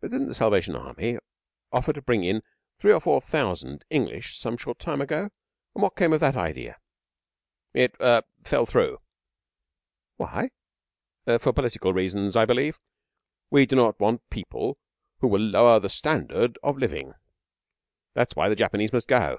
[0.00, 1.18] 'But didn't the Salvation Army
[1.70, 2.42] offer to bring in
[2.80, 5.30] three or four thousand English some short time ago?
[5.72, 6.78] What came of that idea?'
[7.74, 8.98] 'It er fell through.'
[10.16, 10.50] 'Why?'
[11.38, 12.80] 'For political reasons, I believe.
[13.52, 14.78] We do not want People
[15.20, 17.14] who will lower the Standard of Living.
[18.14, 19.38] That is why the Japanese must go.'